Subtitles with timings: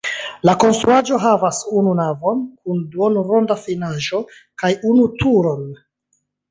[0.49, 4.27] La konstruaĵo havas unu navon kun duonronda finaĵo
[4.65, 5.67] kaj unu turon.